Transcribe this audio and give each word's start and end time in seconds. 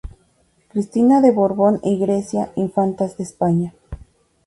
Cristina 0.69 1.21
de 1.21 1.29
Borbón 1.29 1.79
y 1.83 1.99
Grecia, 1.99 2.51
Infantas 2.55 3.17
de 3.17 3.23
España. 3.23 3.75